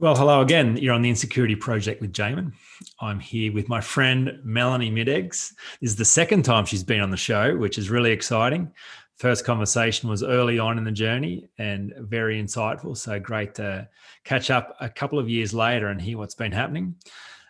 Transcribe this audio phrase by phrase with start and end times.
[0.00, 0.76] Well, hello again.
[0.76, 2.52] You're on the Insecurity Project with Jamin.
[3.00, 5.54] I'm here with my friend Melanie Midegs.
[5.80, 8.70] This is the second time she's been on the show, which is really exciting.
[9.16, 12.96] First conversation was early on in the journey and very insightful.
[12.96, 13.88] So great to
[14.22, 16.94] catch up a couple of years later and hear what's been happening.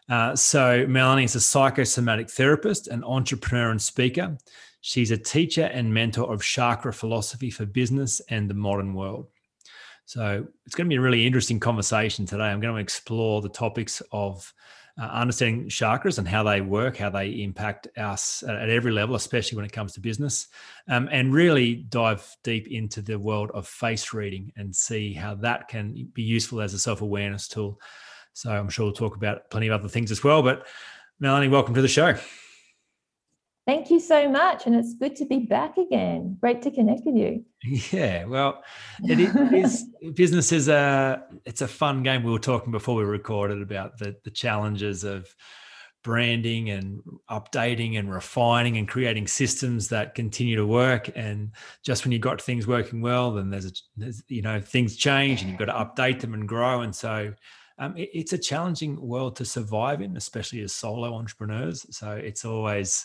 [0.08, 4.38] Uh, so, Melanie is a psychosomatic therapist, an entrepreneur, and speaker.
[4.80, 9.28] She's a teacher and mentor of chakra philosophy for business and the modern world.
[10.08, 12.44] So it's going to be a really interesting conversation today.
[12.44, 14.54] I'm going to explore the topics of
[14.98, 19.56] uh, understanding chakras and how they work, how they impact us at, every level, especially
[19.56, 20.48] when it comes to business,
[20.88, 25.68] um, and really dive deep into the world of face reading and see how that
[25.68, 27.78] can be useful as a self awareness tool.
[28.32, 30.42] So I'm sure we'll talk about plenty of other things as well.
[30.42, 30.66] But
[31.20, 32.16] Melanie, welcome to the show.
[33.68, 34.64] Thank you so much.
[34.64, 36.38] And it's good to be back again.
[36.40, 37.44] Great to connect with you.
[37.92, 38.62] Yeah, well,
[39.04, 42.22] it is business is a it's a fun game.
[42.22, 45.28] We were talking before we recorded about the the challenges of
[46.02, 51.10] branding and updating and refining and creating systems that continue to work.
[51.14, 51.50] And
[51.84, 55.42] just when you've got things working well, then there's, a, there's you know things change
[55.42, 56.80] and you've got to update them and grow.
[56.80, 57.34] And so
[57.78, 61.84] um, it, it's a challenging world to survive in, especially as solo entrepreneurs.
[61.90, 63.04] So it's always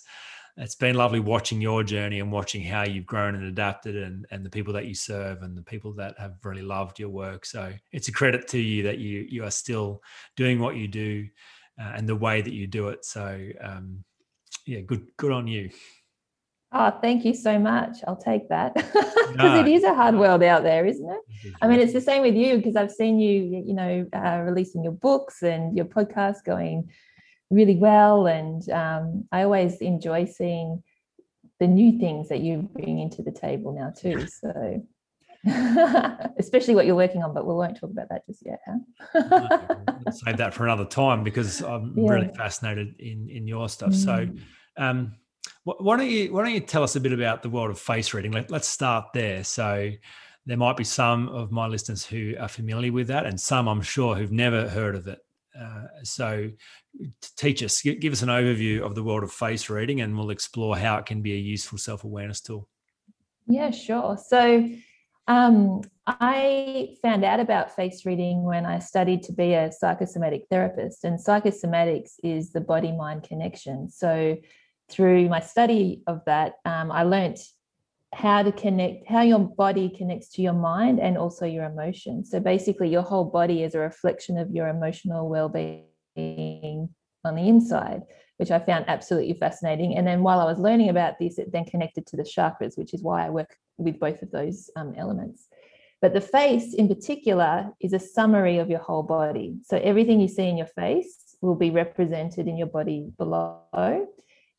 [0.58, 4.46] it's been lovely watching your journey and watching how you've grown and adapted and, and
[4.46, 7.45] the people that you serve and the people that have really loved your work.
[7.45, 10.02] So it's a credit to you that you you are still
[10.36, 11.28] doing what you do
[11.82, 13.04] uh, and the way that you do it.
[13.04, 14.04] So um,
[14.68, 15.72] yeah, good good on you.
[16.76, 17.98] Oh, thank you so much.
[18.08, 19.60] I'll take that because no.
[19.60, 21.54] it is a hard world out there, isn't it?
[21.61, 24.83] I mean, it's the same with you because I've seen you, you know, uh, releasing
[24.83, 26.89] your books and your podcast going
[27.53, 28.27] really well.
[28.27, 30.83] And um, I always enjoy seeing
[31.59, 34.27] the new things that you bring into the table now too.
[34.27, 34.83] So
[36.37, 38.61] especially what you're working on, but we won't talk about that just yet.
[38.65, 40.11] Huh?
[40.11, 42.09] save that for another time because I'm yeah.
[42.09, 43.91] really fascinated in in your stuff.
[43.91, 43.95] Mm.
[43.95, 44.30] So,
[44.77, 45.15] um,
[45.65, 48.14] why don't you why don't you tell us a bit about the world of face
[48.14, 48.31] reading?
[48.31, 49.43] Let, let's start there.
[49.43, 49.91] So,
[50.45, 53.81] there might be some of my listeners who are familiar with that, and some I'm
[53.81, 55.20] sure who've never heard of it.
[55.59, 56.49] Uh, so,
[57.37, 60.77] teach us, give us an overview of the world of face reading, and we'll explore
[60.77, 62.67] how it can be a useful self awareness tool.
[63.47, 64.17] Yeah, sure.
[64.17, 64.67] So,
[65.27, 71.03] um, I found out about face reading when I studied to be a psychosomatic therapist,
[71.03, 73.89] and psychosomatics is the body mind connection.
[73.89, 74.37] So,
[74.89, 77.37] through my study of that, um, I learned
[78.14, 82.30] how to connect how your body connects to your mind and also your emotions.
[82.32, 86.90] So basically your whole body is a reflection of your emotional well-being
[87.26, 88.02] on the inside
[88.38, 89.98] which i found absolutely fascinating.
[89.98, 92.94] And then while i was learning about this it then connected to the chakras which
[92.94, 95.48] is why i work with both of those um, elements.
[96.02, 99.56] But the face in particular is a summary of your whole body.
[99.64, 103.62] So everything you see in your face will be represented in your body below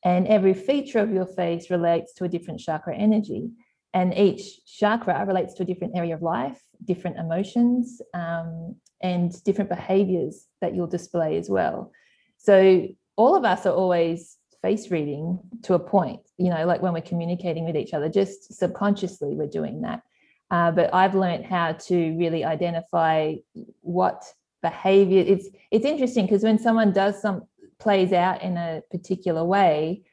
[0.05, 3.51] and every feature of your face relates to a different chakra energy.
[3.95, 9.71] And each chakra relates to a different area of life, different emotions, um, and different
[9.71, 11.93] behaviors that you'll display as well.
[12.37, 16.93] So, all of us are always face reading to a point, you know, like when
[16.93, 20.03] we're communicating with each other, just subconsciously we're doing that.
[20.51, 23.35] Uh, but I've learned how to really identify
[23.83, 24.25] what
[24.63, 27.43] behavior it's it's interesting because when someone does some
[27.79, 30.05] plays out in a particular way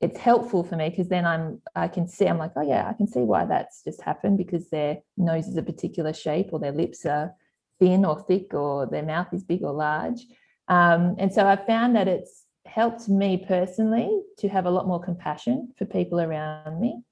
[0.00, 2.92] it's helpful for me because then i'm i can see i'm like oh yeah i
[2.92, 6.72] can see why that's just happened because their nose is a particular shape or their
[6.72, 7.34] lips are
[7.78, 10.20] thin or thick or their mouth is big or large.
[10.68, 15.02] Um, and so i found that it's helped me personally to have a lot more
[15.02, 17.02] compassion for people around me.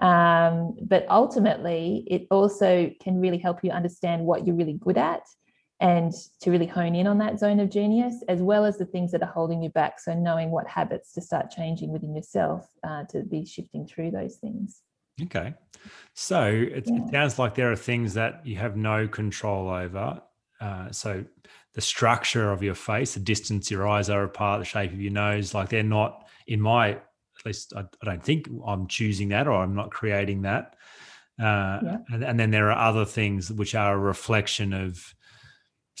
[0.00, 5.22] Um, but ultimately it also can really help you understand what you're really good at
[5.80, 9.12] and to really hone in on that zone of genius, as well as the things
[9.12, 9.98] that are holding you back.
[9.98, 14.36] So, knowing what habits to start changing within yourself uh, to be shifting through those
[14.36, 14.82] things.
[15.22, 15.54] Okay.
[16.14, 17.04] So, it, yeah.
[17.04, 20.20] it, sounds like there are things that you have no control over.
[20.60, 21.24] Uh, so,
[21.74, 25.12] the structure of your face, the distance your eyes are apart, the shape of your
[25.12, 29.46] nose, like they're not, in my, at least I, I don't think I'm choosing that
[29.46, 30.74] or I'm not creating that.
[31.40, 31.96] Uh, yeah.
[32.10, 35.14] and, and then there are other things which are a reflection of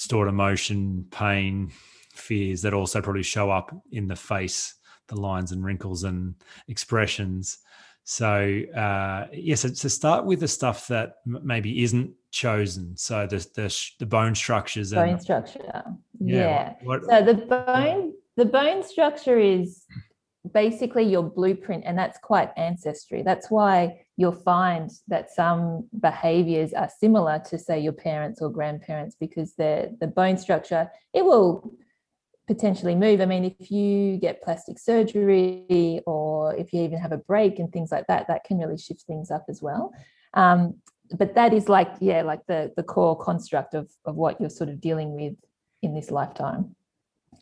[0.00, 1.70] stored emotion, pain,
[2.14, 4.76] fears that also probably show up in the face,
[5.08, 6.34] the lines and wrinkles and
[6.68, 7.58] expressions.
[8.04, 12.96] So uh, yes, yeah, so, so start with the stuff that m- maybe isn't chosen.
[12.96, 14.94] So the the, the bone structures.
[14.94, 15.60] Bone and, structure.
[15.68, 15.82] Yeah.
[16.18, 16.72] yeah.
[16.82, 19.84] What, what, so the bone the bone structure is
[20.50, 23.22] basically your blueprint, and that's quite ancestry.
[23.22, 29.16] That's why you'll find that some behaviors are similar to, say, your parents or grandparents,
[29.18, 29.72] because the
[30.02, 30.82] the bone structure
[31.18, 31.72] it will
[32.46, 33.18] potentially move.
[33.20, 37.72] I mean, if you get plastic surgery or if you even have a break and
[37.72, 39.84] things like that, that can really shift things up as well.
[40.34, 40.60] Um,
[41.20, 44.70] but that is like, yeah, like the the core construct of of what you're sort
[44.70, 45.36] of dealing with
[45.80, 46.76] in this lifetime.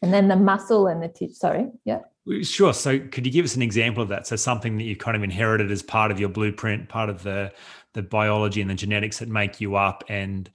[0.02, 1.34] And then the muscle and the tissue.
[1.34, 2.02] Sorry, yeah.
[2.42, 2.74] Sure.
[2.74, 4.26] So, could you give us an example of that?
[4.26, 7.52] So, something that you've kind of inherited as part of your blueprint, part of the
[7.94, 10.50] the biology and the genetics that make you up, and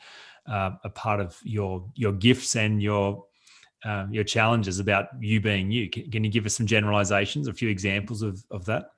[0.48, 3.26] uh, a part of your your gifts and your
[3.86, 5.90] um, your challenges about you being you.
[5.90, 8.92] Can, can, you give us some generalizations, a few examples of of that?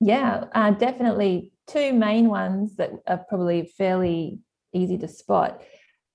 [0.00, 1.52] Yeah, uh, definitely.
[1.66, 4.38] Two main ones that are probably fairly
[4.72, 5.60] easy to spot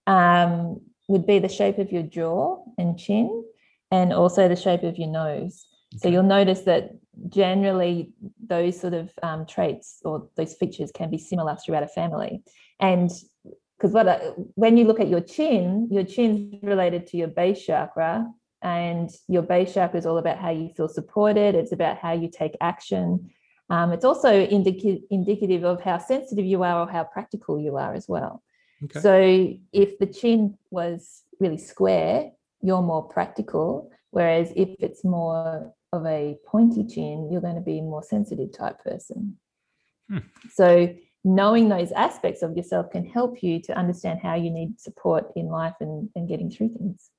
[0.07, 3.43] um, would be the shape of your jaw and chin
[3.93, 5.65] and also the shape of your nose.
[5.93, 5.99] Okay.
[6.01, 6.83] So you'll notice that
[7.29, 8.11] generally
[8.53, 12.41] those sort of um, traits or those features can be similar throughout a family.
[12.79, 13.11] And
[13.77, 14.15] because what I,
[14.55, 18.25] when you look at your chin, your chin's related to your base chakra,
[18.63, 21.53] and your base chakra is all about how you feel supported.
[21.53, 23.29] It's about how you take action.
[23.69, 27.93] Um, it's also indica- indicative of how sensitive you are or how practical you are
[27.93, 28.41] as well.
[28.85, 28.99] Okay.
[29.01, 29.15] So
[29.71, 32.31] if the chin was really square,
[32.63, 33.91] you're more practical.
[34.09, 38.51] Whereas if it's more of a pointy chin, you're going to be a more sensitive
[38.51, 39.37] type person.
[40.09, 40.19] Hmm.
[40.51, 45.25] So knowing those aspects of yourself can help you to understand how you need support
[45.35, 47.09] in life and, and getting through things.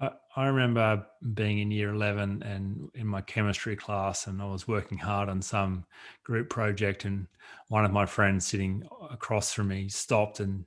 [0.00, 4.68] I, I remember being in year 11 and in my chemistry class, and I was
[4.68, 5.84] working hard on some
[6.24, 7.04] group project.
[7.04, 7.26] And
[7.68, 10.64] one of my friends sitting across from me stopped and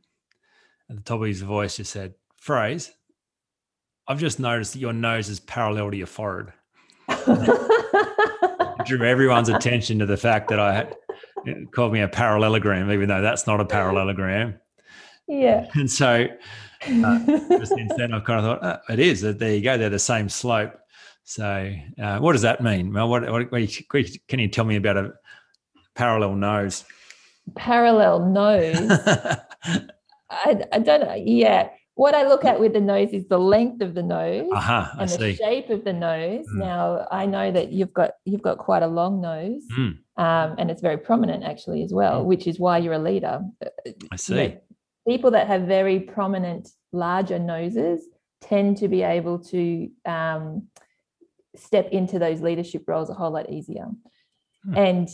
[0.89, 2.91] at the top of his voice just said, Phrase,
[4.11, 6.51] I've just noticed that your nose is parallel to your forehead.
[8.85, 10.95] drew everyone's attention to the fact that I had,
[11.71, 14.59] called me a parallelogram, even though that's not a parallelogram.
[15.29, 15.65] Yeah.
[15.75, 16.27] And so
[16.81, 17.19] uh,
[17.63, 18.59] since then, I've kind of thought,
[18.89, 19.21] oh, it is.
[19.21, 19.77] There you go.
[19.77, 20.73] They're the same slope.
[21.23, 22.91] So, uh, what does that mean?
[22.91, 23.69] Well, what, what, what,
[24.27, 25.13] can you tell me about a
[25.95, 26.83] parallel nose?
[27.55, 28.91] Parallel nose.
[30.29, 31.15] I, I don't know.
[31.15, 31.69] Yeah
[32.01, 35.07] what I look at with the nose is the length of the nose uh-huh, and
[35.07, 36.47] the shape of the nose.
[36.47, 36.55] Mm.
[36.55, 39.99] Now I know that you've got you've got quite a long nose, mm.
[40.17, 42.25] um, and it's very prominent actually as well, mm.
[42.25, 43.41] which is why you're a leader.
[44.11, 44.33] I see.
[44.33, 44.57] You know,
[45.07, 48.07] people that have very prominent, larger noses
[48.41, 50.69] tend to be able to um,
[51.55, 53.85] step into those leadership roles a whole lot easier.
[54.65, 54.75] Hmm.
[54.75, 55.09] And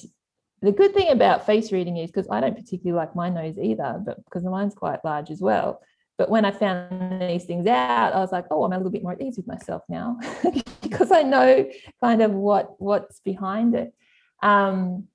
[0.62, 4.01] the good thing about face reading is because I don't particularly like my nose either,
[4.06, 5.81] but because mine's quite large as well.
[6.18, 9.04] But when I found these things out, I was like, oh, I'm a little bit
[9.04, 10.19] more at ease with myself now
[10.81, 11.69] because I know
[12.02, 13.94] kind of what what's behind it.
[14.42, 15.08] Um,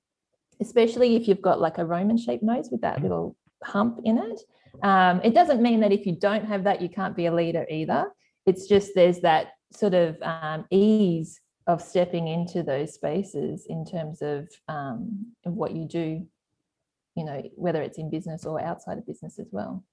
[0.60, 4.40] especially if you've got like a Roman shaped nose with that little hump in it.
[4.82, 7.66] Um, it doesn't mean that if you don't have that, you can't be a leader
[7.68, 8.06] either.
[8.46, 14.22] It's just there's that sort of um, ease of stepping into those spaces in terms
[14.22, 16.26] of um, what you do,
[17.16, 19.84] you know, whether it's in business or outside of business as well.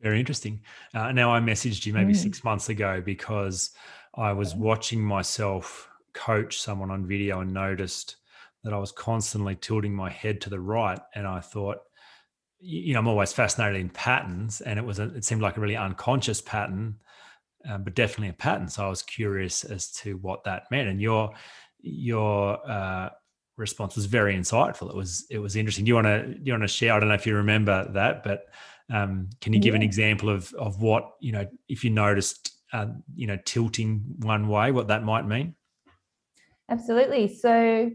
[0.00, 0.60] Very interesting.
[0.94, 2.16] Uh, now, I messaged you maybe mm.
[2.16, 3.70] six months ago because
[4.14, 8.16] I was watching myself coach someone on video and noticed
[8.64, 10.98] that I was constantly tilting my head to the right.
[11.14, 11.78] And I thought,
[12.58, 15.60] you know, I'm always fascinated in patterns, and it was a, it seemed like a
[15.60, 16.96] really unconscious pattern,
[17.68, 18.68] um, but definitely a pattern.
[18.68, 20.88] So I was curious as to what that meant.
[20.88, 21.32] And your
[21.80, 23.10] your uh,
[23.56, 24.88] response was very insightful.
[24.90, 25.84] It was it was interesting.
[25.84, 26.94] Do you want to do you want to share?
[26.94, 28.46] I don't know if you remember that, but
[28.92, 29.80] um, can you give yeah.
[29.80, 34.48] an example of of what you know if you noticed uh, you know tilting one
[34.48, 35.54] way, what that might mean?
[36.68, 37.28] Absolutely.
[37.28, 37.90] So,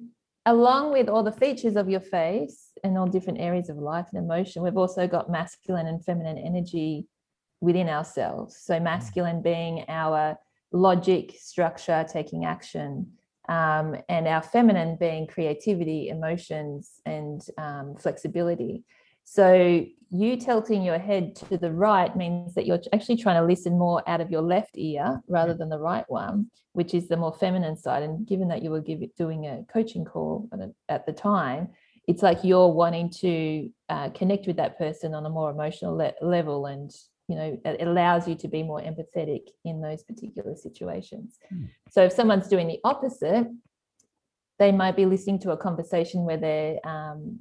[0.46, 4.24] along with all the features of your face and all different areas of life and
[4.24, 7.08] emotion, we've also got masculine and feminine energy
[7.60, 8.58] within ourselves.
[8.58, 8.84] So, mm.
[8.84, 10.38] masculine being our
[10.72, 13.12] logic, structure, taking action,
[13.50, 18.86] um, and our feminine being creativity, emotions, and um, flexibility.
[19.34, 23.80] So you tilting your head to the right means that you're actually trying to listen
[23.80, 27.34] more out of your left ear rather than the right one, which is the more
[27.34, 28.04] feminine side.
[28.04, 28.84] And given that you were
[29.18, 30.50] doing a coaching call
[30.90, 31.70] at the time,
[32.10, 36.12] it's like you're wanting to uh, connect with that person on a more emotional le-
[36.22, 36.92] level and
[37.30, 41.66] you know it allows you to be more empathetic in those particular situations Hmm.
[41.90, 43.48] so if someone's doing the opposite
[44.60, 47.40] they might be listening to a conversation where they're um,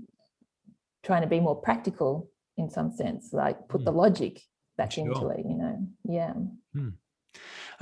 [1.03, 3.85] trying to be more practical in some sense like put Hmm.
[3.87, 4.41] the logic
[4.77, 5.07] back Sure.
[5.07, 6.33] into it you know yeah,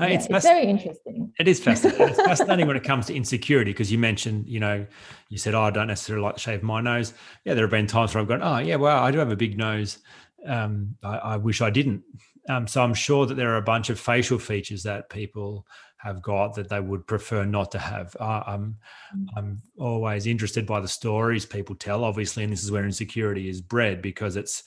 [0.01, 2.09] Uh, Yeah, it's it's, very interesting It is fascinating.
[2.09, 4.87] It's fascinating when it comes to insecurity because you mentioned, you know,
[5.29, 7.15] you said, oh, I don't necessarily like to shave my nose.
[7.45, 9.37] Yeah, there have been times where I've gone, oh, yeah, well, I do have a
[9.37, 9.99] big nose.
[10.47, 12.03] Um, I, I wish I didn't.
[12.49, 15.67] Um, so I'm sure that there are a bunch of facial features that people
[15.99, 18.17] have got that they would prefer not to have.
[18.19, 18.77] Uh, I'm,
[19.17, 19.27] Mm.
[19.37, 23.61] I'm always interested by the stories people tell, obviously, and this is where insecurity is
[23.61, 24.65] bred because it's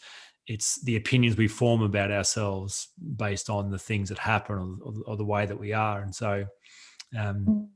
[0.48, 5.16] it's the opinions we form about ourselves based on the things that happen or, or
[5.16, 6.02] the way that we are.
[6.02, 6.46] And so,
[7.18, 7.68] um, Mm.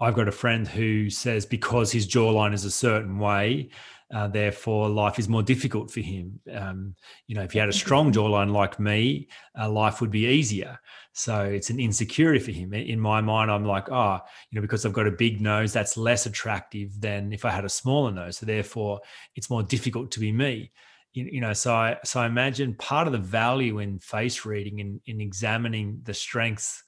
[0.00, 3.70] I've got a friend who says because his jawline is a certain way,
[4.14, 6.38] uh, therefore life is more difficult for him.
[6.52, 6.94] Um,
[7.26, 10.78] you know, if he had a strong jawline like me, uh, life would be easier.
[11.12, 12.72] So it's an insecurity for him.
[12.74, 14.20] In my mind, I'm like, oh,
[14.50, 17.64] you know, because I've got a big nose, that's less attractive than if I had
[17.64, 18.38] a smaller nose.
[18.38, 19.00] So therefore,
[19.34, 20.72] it's more difficult to be me.
[21.12, 24.80] You, you know, so I so I imagine part of the value in face reading
[24.80, 26.84] and in, in examining the strengths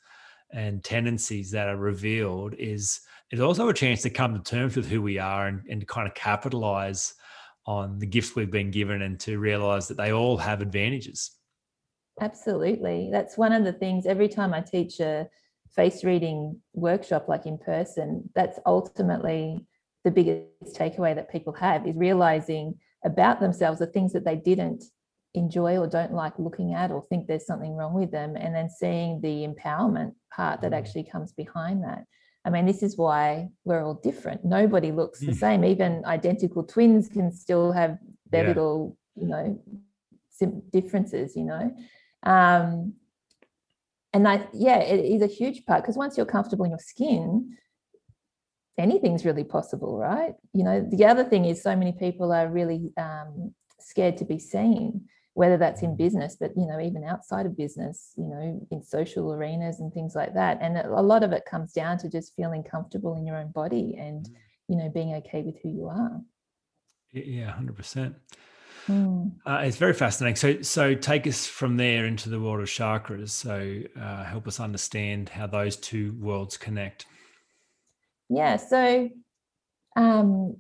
[0.51, 4.89] and tendencies that are revealed is is also a chance to come to terms with
[4.89, 7.15] who we are and, and kind of capitalize
[7.67, 11.33] on the gifts we've been given and to realize that they all have advantages.
[12.21, 13.11] Absolutely.
[13.13, 15.29] That's one of the things every time I teach a
[15.77, 19.67] face reading workshop, like in person, that's ultimately
[20.05, 24.85] the biggest takeaway that people have is realizing about themselves the things that they didn't
[25.35, 28.71] enjoy or don't like looking at or think there's something wrong with them, and then
[28.71, 30.79] seeing the empowerment part that Mm.
[30.79, 32.05] actually comes behind that.
[32.49, 34.43] I mean, this is why we're all different.
[34.43, 35.41] Nobody looks the Mm.
[35.45, 35.65] same.
[35.67, 37.99] Even identical twins can still have
[38.31, 38.49] their Yeah.
[38.49, 39.45] little, you know,
[40.73, 41.75] differences, you know
[42.23, 42.95] um,
[44.13, 47.57] and I, yeah, it is a huge part because once you're comfortable in your skin,
[48.79, 50.35] anything's really possible, right?
[50.55, 54.39] You know, the other thing is so many people are really um, scared to be
[54.39, 58.83] seen, whether that's in business, but you know, even outside of business, you know, in
[58.83, 60.59] social arenas and things like that.
[60.61, 63.95] And a lot of it comes down to just feeling comfortable in your own body
[63.97, 64.29] and
[64.67, 66.21] you know being okay with who you are.
[67.13, 68.17] Yeah, hundred percent.
[68.89, 69.31] Mm.
[69.47, 70.35] Uh, it's very fascinating.
[70.35, 73.31] So, so take us from there into the world of chakras.
[73.31, 77.07] So, uh, help us understand how those two worlds connect.
[78.29, 78.57] Yeah.
[78.57, 79.09] So
[79.95, 80.57] um,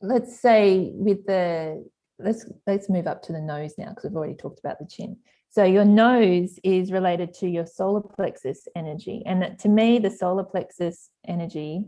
[0.00, 1.84] let's say with the
[2.22, 5.16] let's let's move up to the nose now because we've already talked about the chin.
[5.50, 10.10] So your nose is related to your solar plexus energy, and that, to me, the
[10.10, 11.84] solar plexus energy.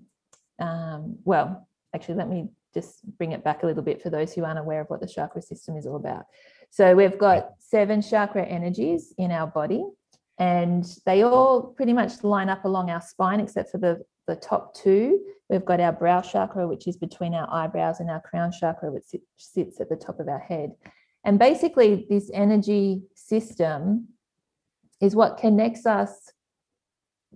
[0.59, 4.45] Um, well, actually, let me just bring it back a little bit for those who
[4.45, 6.25] aren't aware of what the chakra system is all about.
[6.71, 9.85] So we've got seven chakra energies in our body,
[10.39, 14.75] and they all pretty much line up along our spine, except for the the top
[14.75, 15.21] two.
[15.53, 19.05] We've got our brow chakra, which is between our eyebrows, and our crown chakra, which
[19.37, 20.71] sits at the top of our head.
[21.25, 24.09] And basically, this energy system
[25.03, 26.33] is what connects us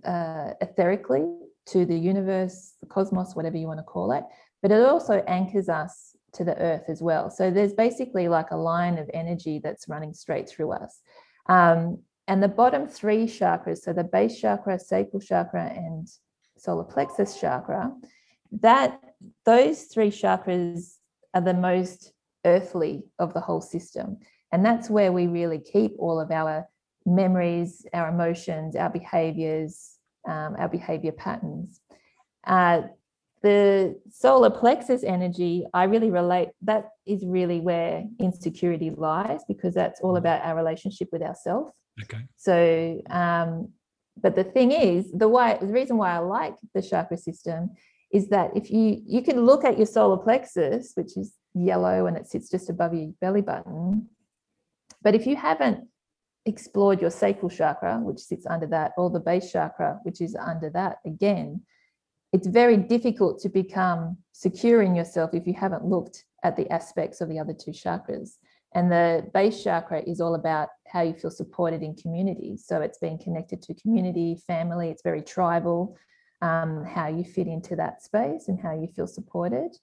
[0.03, 1.31] uh, etherically
[1.67, 4.23] to the universe, the cosmos, whatever you want to call it.
[4.63, 7.29] But it also anchors us to the earth as well.
[7.29, 11.01] So there's basically like a line of energy that's running straight through us.
[11.49, 16.07] Um, and the bottom three chakras, so the base chakra, sacral chakra, and
[16.57, 17.91] solar plexus chakra,
[18.61, 18.99] that
[19.45, 20.95] those three chakras
[21.33, 22.13] are the most
[22.45, 24.17] earthly of the whole system.
[24.51, 26.67] And that's where we really keep all of our
[27.05, 29.97] memories, our emotions, our behaviors,
[30.27, 31.81] um, our behavior patterns.
[32.45, 32.83] Uh,
[33.43, 40.01] the solar plexus energy, I really relate, that is really where insecurity lies because that's
[40.01, 41.71] all about our relationship with ourselves.
[42.03, 42.23] Okay.
[42.35, 43.69] So, um,
[44.21, 47.71] but the thing is, the why the reason why I like the chakra system
[48.11, 52.17] is that if you you can look at your solar plexus, which is yellow and
[52.17, 54.09] it sits just above your belly button,
[55.01, 55.87] but if you haven't
[56.45, 60.69] explored your sacral chakra, which sits under that, or the base chakra, which is under
[60.69, 61.61] that again,
[62.33, 67.21] it's very difficult to become secure in yourself if you haven't looked at the aspects
[67.21, 68.37] of the other two chakras.
[68.75, 72.57] And the base chakra is all about how you feel supported in community.
[72.57, 75.97] So it's being connected to community, family, it's very tribal,
[76.41, 79.75] um, how you fit into that space and how you feel supported.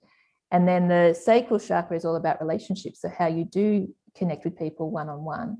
[0.50, 3.00] And then the sacral chakra is all about relationships.
[3.00, 5.58] So how you do connect with people one on one.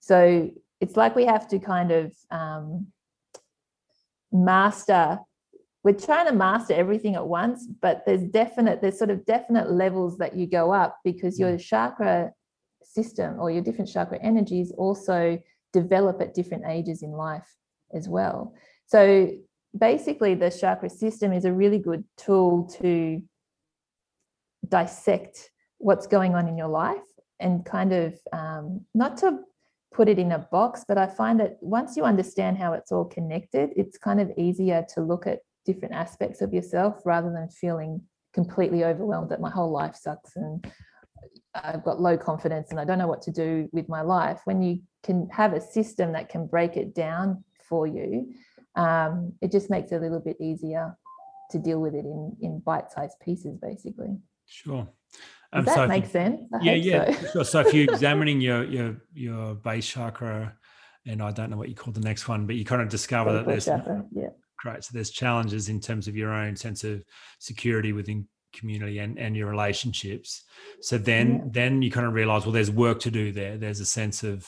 [0.00, 0.50] So
[0.80, 2.88] it's like we have to kind of um,
[4.32, 5.18] master
[5.84, 10.16] we're trying to master everything at once but there's definite there's sort of definite levels
[10.18, 12.32] that you go up because your chakra
[12.86, 15.38] system or your different chakra energies also
[15.72, 17.48] develop at different ages in life
[17.94, 18.54] as well.
[18.86, 19.30] So
[19.76, 23.22] basically, the chakra system is a really good tool to
[24.68, 26.98] dissect what's going on in your life
[27.40, 29.40] and kind of um, not to
[29.92, 33.04] put it in a box, but I find that once you understand how it's all
[33.04, 38.00] connected, it's kind of easier to look at different aspects of yourself rather than feeling
[38.32, 40.66] completely overwhelmed that my whole life sucks and
[41.54, 44.40] I've got low confidence and I don't know what to do with my life.
[44.44, 48.32] When you can have a system that can break it down for you,
[48.74, 50.96] um, it just makes it a little bit easier
[51.50, 54.16] to deal with it in in bite-sized pieces, basically.
[54.46, 54.88] Sure.
[55.52, 56.40] Um, Does that so make you, sense?
[56.54, 57.12] I yeah, yeah.
[57.12, 57.26] So.
[57.32, 57.44] Sure.
[57.44, 60.56] so if you're examining your your your base chakra,
[61.06, 63.32] and I don't know what you call the next one, but you kind of discover
[63.34, 64.04] that there's chakra.
[64.12, 64.30] yeah.
[64.58, 64.84] Great.
[64.84, 67.04] So there's challenges in terms of your own sense of
[67.40, 70.42] security within community and, and your relationships.
[70.80, 71.42] So then yeah.
[71.50, 73.56] then you kind of realize, well, there's work to do there.
[73.56, 74.46] There's a sense of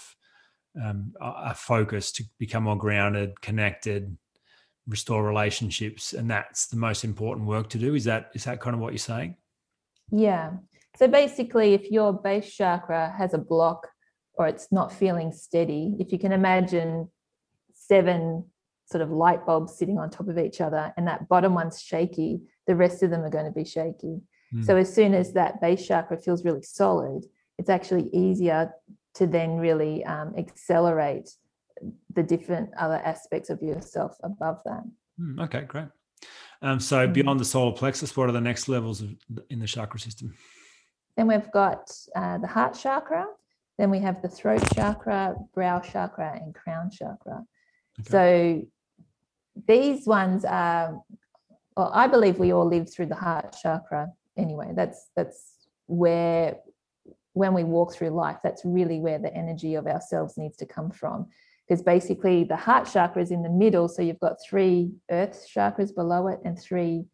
[0.82, 4.16] um, a focus to become more grounded, connected,
[4.88, 7.94] restore relationships, and that's the most important work to do.
[7.94, 9.37] Is that is that kind of what you're saying?
[10.11, 10.52] Yeah.
[10.96, 13.88] So basically, if your base chakra has a block
[14.34, 17.08] or it's not feeling steady, if you can imagine
[17.73, 18.44] seven
[18.87, 22.42] sort of light bulbs sitting on top of each other and that bottom one's shaky,
[22.66, 24.21] the rest of them are going to be shaky.
[24.54, 24.64] Mm.
[24.64, 27.25] So as soon as that base chakra feels really solid,
[27.59, 28.73] it's actually easier
[29.14, 31.30] to then really um, accelerate
[32.12, 34.83] the different other aspects of yourself above that.
[35.21, 35.87] Mm, okay, great.
[36.62, 37.12] Um, so mm.
[37.12, 39.14] beyond the solar plexus, what are the next levels of,
[39.50, 40.35] in the chakra system?
[41.16, 43.26] Then we've got uh, the heart chakra.
[43.78, 47.44] Then we have the throat chakra, brow chakra, and crown chakra.
[48.00, 48.11] Okay.
[48.11, 48.62] So
[49.66, 51.00] these ones are,
[51.76, 54.73] well, I believe we all live through the heart chakra anyway.
[54.75, 56.57] That's that's where
[57.33, 60.90] when we walk through life, that's really where the energy of ourselves needs to come
[60.90, 61.26] from.
[61.66, 63.88] Because basically the heart chakra is in the middle.
[63.88, 67.07] So you've got three earth chakras below it and three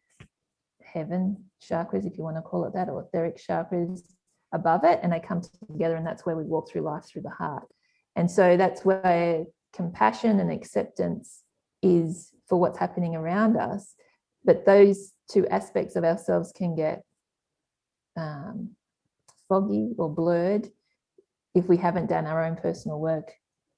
[0.83, 4.03] heaven chakras, if you want to call it that, or etheric chakras
[4.53, 5.01] above it.
[5.03, 7.67] And they come together, and that's where we walk through life through the heart.
[8.17, 11.45] And so that's where compassion and acceptance
[11.83, 13.95] is for what's happening around us.
[14.45, 17.03] But those two aspects of ourselves can get
[18.17, 18.71] um,
[19.49, 20.69] foggy or blurred
[21.55, 23.33] if we haven't done our own personal work,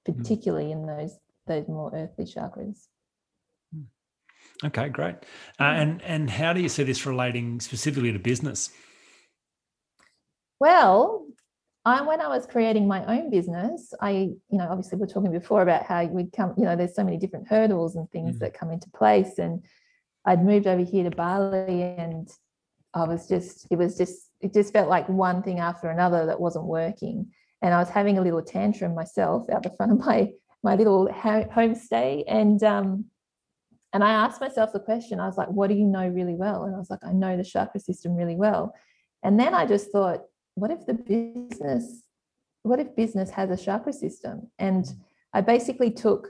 [0.06, 0.12] hmm.
[0.12, 0.72] particularly mm.
[0.72, 2.86] in those those more earthly chakras.
[3.74, 4.66] Hmm.
[4.66, 5.16] Okay, great.
[5.58, 8.70] Uh, and and how do you see this relating specifically to business?
[10.60, 11.26] Well,
[11.84, 15.32] I when I was creating my own business, I, you know, obviously we are talking
[15.32, 18.38] before about how we'd come, you know, there's so many different hurdles and things mm.
[18.40, 19.38] that come into place.
[19.38, 19.64] And
[20.24, 22.30] I'd moved over here to Bali and
[22.94, 26.40] I was just, it was just, it just felt like one thing after another that
[26.40, 27.30] wasn't working.
[27.62, 30.32] And I was having a little tantrum myself out the front of my
[30.62, 32.24] my little homestay.
[32.26, 33.06] And um,
[33.92, 36.64] and I asked myself the question, I was like, what do you know really well?
[36.64, 38.74] And I was like, I know the chakra system really well.
[39.22, 40.22] And then I just thought,
[40.54, 42.02] what if the business,
[42.62, 44.50] what if business has a chakra system?
[44.58, 44.86] And
[45.34, 46.28] I basically took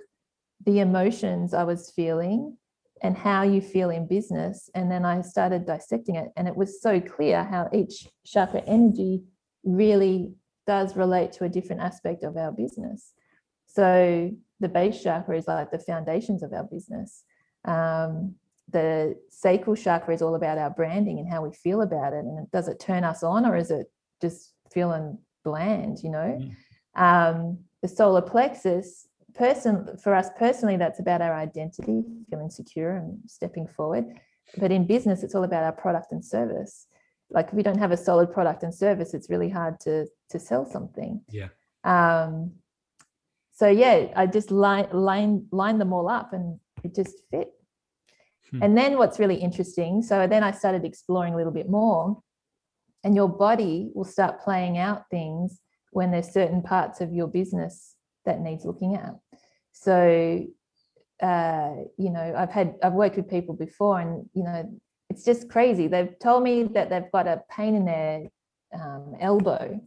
[0.67, 2.57] the emotions I was feeling
[3.03, 4.71] and how you feel in business.
[4.75, 6.29] And then I started dissecting it.
[6.37, 9.23] And it was so clear how each chakra energy
[9.65, 10.33] really
[10.67, 13.13] does relate to a different aspect of our business.
[13.67, 17.25] So the base chakra is like the foundations of our business.
[17.65, 18.37] Um,
[18.71, 22.25] the sacral chakra is all about our branding and how we feel about it.
[22.25, 26.39] And does it turn us on or is it just feeling bland, you know.
[26.41, 26.55] Mm.
[26.95, 33.19] Um, the solar plexus, person for us personally, that's about our identity, feeling secure and
[33.27, 34.05] stepping forward.
[34.59, 36.87] But in business, it's all about our product and service.
[37.31, 40.39] Like if we don't have a solid product and service, it's really hard to to
[40.39, 41.23] sell something.
[41.31, 41.49] Yeah.
[41.85, 42.53] Um,
[43.53, 47.51] so yeah, I just line line line them all up, and it just fit.
[48.51, 48.63] Hmm.
[48.63, 52.23] And then what's really interesting, so then I started exploring a little bit more
[53.05, 57.92] and your body will start playing out things when there's certain parts of your business
[58.25, 59.15] that needs looking at.
[59.73, 60.47] So
[61.23, 64.69] uh, you know i've had i've worked with people before and you know
[65.09, 65.89] it's just crazy.
[65.89, 68.29] They've told me that they've got a pain in their
[68.73, 69.79] um, elbow.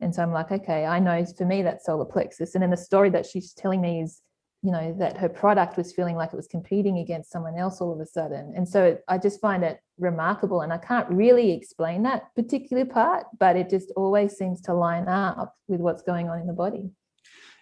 [0.00, 2.54] And so i'm like okay i know for me that's solar plexus.
[2.54, 4.20] And then the story that she's telling me is
[4.62, 7.92] you know that her product was feeling like it was competing against someone else all
[7.92, 8.52] of a sudden.
[8.54, 13.24] And so i just find it remarkable and i can't really explain that particular part
[13.40, 16.90] but it just always seems to line up with what's going on in the body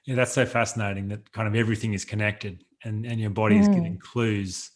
[0.07, 3.69] yeah that's so fascinating that kind of everything is connected and and your body is
[3.69, 3.75] mm.
[3.75, 4.71] getting clues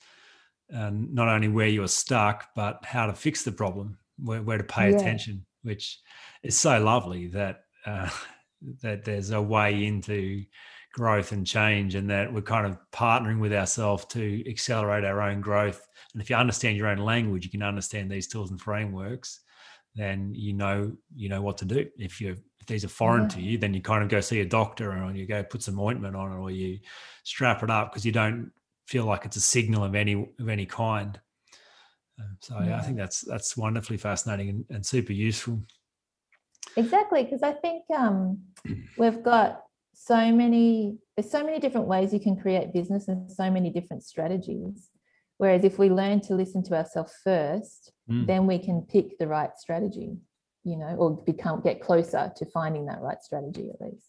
[0.75, 4.65] uh, not only where you're stuck but how to fix the problem where, where to
[4.65, 4.97] pay yeah.
[4.97, 5.99] attention which
[6.43, 8.09] is so lovely that uh,
[8.83, 10.45] that there's a way into
[10.93, 15.41] growth and change and that we're kind of partnering with ourselves to accelerate our own
[15.41, 19.41] growth and if you understand your own language you can understand these tools and frameworks
[19.95, 22.39] then you know you know what to do if you if
[22.69, 23.29] these are foreign yeah.
[23.29, 25.81] to you then you kind of go see a doctor or you go put some
[25.81, 26.79] ointment on it or you
[27.25, 28.53] strap it up because you don't
[28.87, 31.19] feel like it's a signal of any of any kind
[32.21, 32.77] um, so yeah.
[32.77, 35.61] i think that's that's wonderfully fascinating and, and super useful
[36.77, 38.39] exactly because i think um,
[38.99, 43.51] we've got so many there's so many different ways you can create business and so
[43.51, 44.91] many different strategies
[45.39, 48.27] whereas if we learn to listen to ourselves first mm.
[48.27, 50.17] then we can pick the right strategy
[50.65, 54.07] you know or become get closer to finding that right strategy at least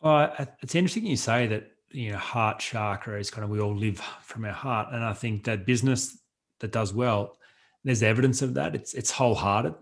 [0.00, 3.76] well it's interesting you say that you know heart chakra is kind of we all
[3.76, 6.18] live from our heart and i think that business
[6.60, 7.36] that does well
[7.84, 9.74] there's evidence of that it's it's wholehearted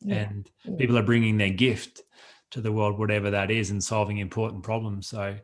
[0.00, 0.16] yeah.
[0.16, 0.76] and yeah.
[0.76, 2.02] people are bringing their gift
[2.54, 5.08] to the world, whatever that is, and solving important problems.
[5.08, 5.36] So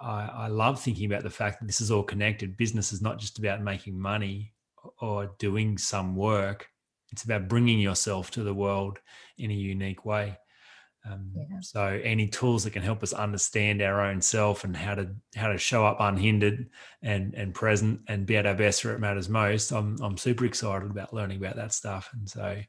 [0.00, 2.56] I, I love thinking about the fact that this is all connected.
[2.56, 4.52] Business is not just about making money
[5.00, 6.68] or doing some work.
[7.12, 8.98] It's about bringing yourself to the world
[9.38, 10.38] in a unique way.
[11.10, 11.60] Um, yeah.
[11.60, 15.48] So any tools that can help us understand our own self and how to how
[15.48, 16.70] to show up unhindered
[17.02, 19.72] and and present and be at our best where it matters most.
[19.72, 22.10] I'm I'm super excited about learning about that stuff.
[22.12, 22.66] And so I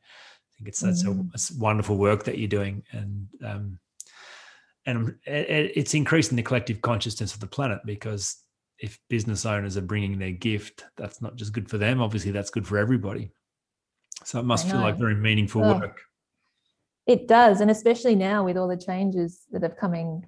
[0.58, 1.27] think it's that's mm.
[1.27, 3.79] a, it's wonderful work that you're doing, and um,
[4.86, 8.38] and it, it's increasing the collective consciousness of the planet because
[8.79, 12.01] if business owners are bringing their gift, that's not just good for them.
[12.01, 13.32] Obviously, that's good for everybody.
[14.24, 16.02] So it must feel like very meaningful oh, work.
[17.06, 20.28] It does, and especially now with all the changes that are coming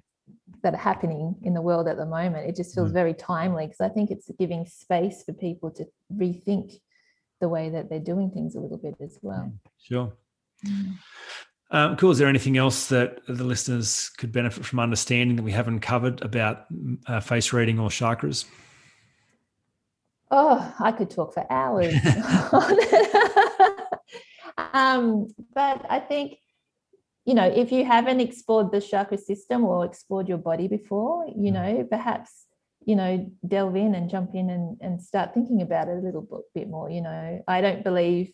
[0.62, 2.94] that are happening in the world at the moment, it just feels mm.
[2.94, 6.74] very timely because I think it's giving space for people to rethink
[7.40, 9.52] the way that they're doing things a little bit as well.
[9.78, 10.12] Sure.
[10.66, 10.96] Mm.
[11.70, 12.12] Um, cool.
[12.12, 16.22] Is there anything else that the listeners could benefit from understanding that we haven't covered
[16.22, 16.66] about
[17.06, 18.44] uh, face reading or chakras?
[20.30, 21.94] Oh, I could talk for hours.
[24.72, 26.38] um, but I think,
[27.24, 31.50] you know, if you haven't explored the chakra system or explored your body before, you
[31.50, 31.54] mm.
[31.54, 32.46] know, perhaps
[32.86, 36.26] you know delve in and jump in and, and start thinking about it a little
[36.54, 38.32] bit more you know i don't believe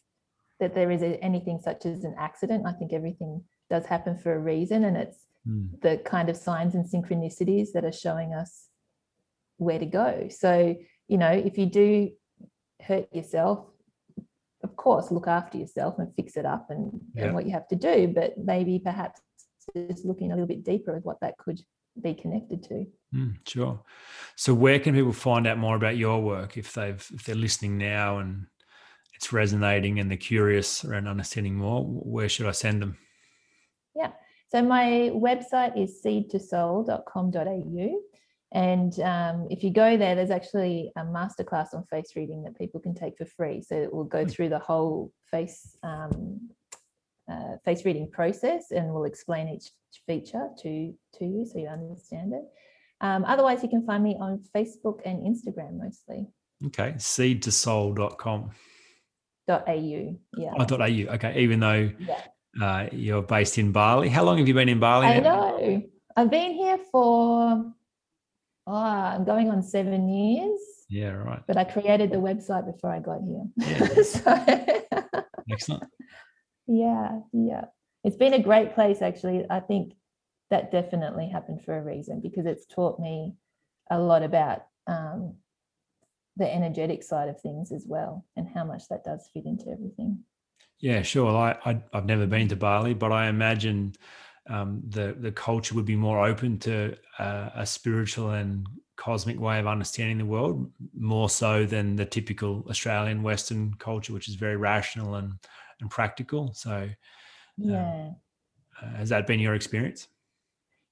[0.60, 4.38] that there is anything such as an accident i think everything does happen for a
[4.38, 5.68] reason and it's mm.
[5.80, 8.68] the kind of signs and synchronicities that are showing us
[9.56, 10.76] where to go so
[11.08, 12.10] you know if you do
[12.80, 13.66] hurt yourself
[14.62, 17.24] of course look after yourself and fix it up and, yeah.
[17.24, 19.20] and what you have to do but maybe perhaps
[19.88, 21.60] just looking a little bit deeper at what that could
[22.00, 22.86] be connected to.
[23.14, 23.82] Mm, sure.
[24.36, 27.76] So where can people find out more about your work if they've if they're listening
[27.78, 28.46] now and
[29.14, 31.84] it's resonating and they're curious around understanding more?
[31.84, 32.96] Where should I send them?
[33.94, 34.12] Yeah.
[34.48, 38.00] So my website is seedtosoul.com.au.
[38.54, 42.80] And um, if you go there, there's actually a masterclass on face reading that people
[42.80, 43.62] can take for free.
[43.62, 44.28] So it will go hmm.
[44.28, 46.50] through the whole face um,
[47.30, 49.70] uh, face reading process and we'll explain each
[50.06, 52.42] feature to, to you so you understand it.
[53.00, 56.26] Um, otherwise, you can find me on Facebook and Instagram mostly.
[56.66, 58.50] Okay, seedtosoul.com.
[59.48, 60.52] Dot .au, yeah.
[60.56, 62.20] Oh, .au, okay, even though yeah.
[62.62, 64.08] uh, you're based in Bali.
[64.08, 65.06] How long have you been in Bali?
[65.06, 65.56] I now?
[65.58, 65.82] know.
[66.16, 67.72] I've been here for,
[68.72, 70.60] oh, I'm going on seven years.
[70.88, 71.42] Yeah, right.
[71.46, 73.44] But I created the website before I got here.
[73.56, 74.02] Yeah.
[74.02, 75.84] so, Excellent.
[76.68, 77.64] Yeah, yeah.
[78.04, 79.44] It's been a great place, actually.
[79.50, 79.94] I think
[80.50, 83.34] that definitely happened for a reason because it's taught me
[83.90, 85.34] a lot about um,
[86.36, 90.20] the energetic side of things as well and how much that does fit into everything.
[90.78, 91.36] Yeah, sure.
[91.36, 93.94] I, I have never been to Bali, but I imagine
[94.48, 99.58] um, the the culture would be more open to uh, a spiritual and cosmic way
[99.58, 104.56] of understanding the world, more so than the typical Australian Western culture, which is very
[104.56, 105.34] rational and
[105.80, 106.52] and practical.
[106.54, 106.88] So, uh,
[107.56, 108.10] yeah,
[108.82, 110.08] uh, has that been your experience?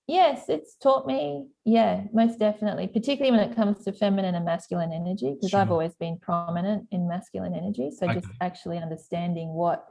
[0.06, 1.46] Yes, it's taught me.
[1.64, 5.60] Yeah, most definitely, particularly when it comes to feminine and masculine energy, because sure.
[5.60, 7.90] I've always been prominent in masculine energy.
[7.90, 8.14] So, okay.
[8.20, 9.84] just actually understanding what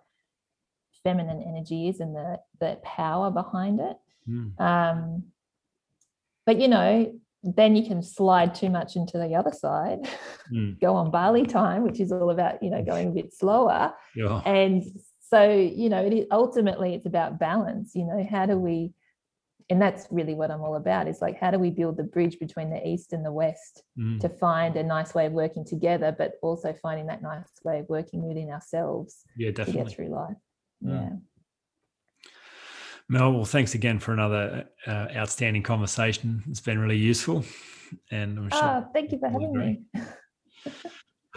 [1.04, 3.98] feminine energy is and the the power behind it.
[4.28, 4.60] Mm.
[4.60, 5.24] Um,
[6.46, 10.08] but you know, then you can slide too much into the other side,
[10.54, 10.80] mm.
[10.82, 13.94] go on Bali time, which is all about, you know, going a bit slower.
[14.16, 14.42] Yeah.
[14.46, 14.84] And
[15.22, 18.92] so, you know, it ultimately it's about balance, you know, how do we,
[19.70, 22.40] and that's really what I'm all about is like, how do we build the bridge
[22.40, 24.20] between the East and the West mm.
[24.20, 27.88] to find a nice way of working together, but also finding that nice way of
[27.88, 29.84] working within ourselves yeah, definitely.
[29.84, 30.36] to get through life.
[30.82, 30.94] Yeah.
[30.94, 31.10] yeah.
[33.12, 36.44] Mel, well, thanks again for another uh, outstanding conversation.
[36.48, 37.44] It's been really useful.
[38.12, 39.82] And I'm sure oh, thank you for having me.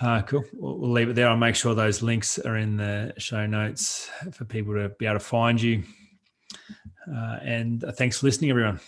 [0.00, 0.44] Uh, cool.
[0.52, 1.28] We'll, we'll, leave it there.
[1.28, 5.18] I'll make sure those links are in the show notes for people to be able
[5.18, 5.82] to find you.
[7.10, 8.80] Uh, and thanks for listening, everyone.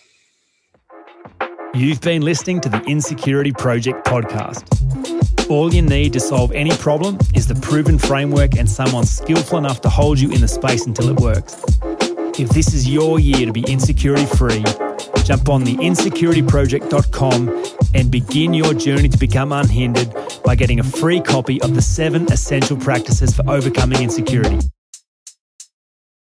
[1.73, 5.14] You've been listening to the Insecurity Project podcast.
[5.51, 9.83] All you need to solve any problem is the proven framework and someone skillful enough
[9.83, 11.63] to hold you in the space until it works.
[12.39, 14.65] If this is your year to be insecurity free,
[15.23, 20.13] jump on the insecurityproject.com and begin your journey to become unhindered
[20.45, 24.59] by getting a free copy of the seven essential practices for overcoming insecurity.